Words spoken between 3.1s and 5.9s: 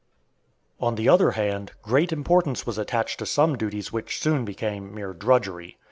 to some duties which soon became mere drudgery.